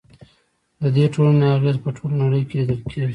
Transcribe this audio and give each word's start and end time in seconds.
د 0.81 0.83
دې 0.95 1.05
ټولنې 1.13 1.45
اغیز 1.57 1.77
په 1.83 1.89
ټوله 1.95 2.15
نړۍ 2.23 2.43
کې 2.49 2.55
لیدل 2.59 2.79
کیږي. 2.89 3.09